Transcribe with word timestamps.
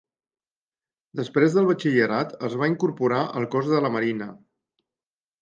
Després 1.19 1.57
del 1.57 1.67
batxillerat, 1.71 2.33
es 2.49 2.57
va 2.63 2.71
incorporar 2.73 3.21
al 3.43 3.47
cos 3.59 3.71
de 3.75 3.85
la 3.89 3.93
Marina. 3.99 4.31